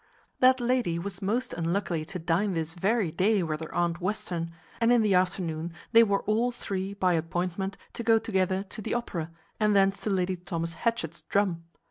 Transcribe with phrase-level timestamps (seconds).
[0.39, 4.91] That lady was most unluckily to dine this very day with her aunt Western, and
[4.91, 9.29] in the afternoon they were all three, by appointment, to go together to the opera,
[9.59, 11.65] and thence to Lady Thomas Hatchet's drum.